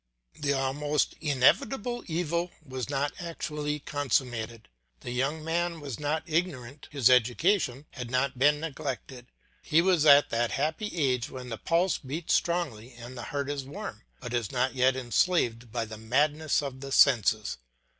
[0.33, 4.67] The almost inevitable evil was not actually consummated.
[5.01, 9.27] The young man was not ignorant, his education had not been neglected.
[9.61, 13.63] He was at that happy age when the pulse beats strongly and the heart is
[13.63, 17.59] warm, but is not yet enslaved by the madness of the senses.